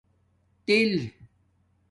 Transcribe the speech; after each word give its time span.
تِل 0.65 0.89